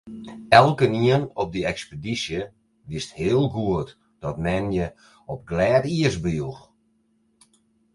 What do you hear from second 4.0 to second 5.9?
dat men jin op glêd